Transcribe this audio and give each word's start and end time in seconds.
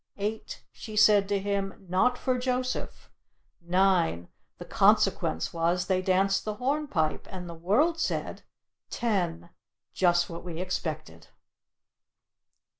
(8) 0.17 0.63
She 0.71 0.95
said 0.95 1.29
to 1.29 1.37
him: 1.37 1.85
"Not 1.87 2.17
for 2.17 2.39
Joseph;" 2.39 3.11
(9) 3.61 4.29
the 4.57 4.65
consequence 4.65 5.53
was 5.53 5.85
they 5.85 6.01
danced 6.01 6.43
the 6.43 6.55
hornpipe, 6.55 7.27
and 7.29 7.47
the 7.47 7.53
world 7.53 7.99
said: 7.99 8.41
(10) 8.89 9.51
"Just 9.93 10.27
what 10.27 10.43
we 10.43 10.59
expected." 10.59 11.27